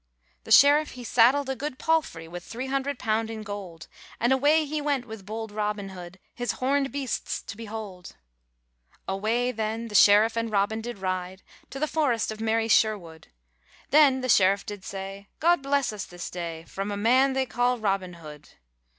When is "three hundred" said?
2.43-2.97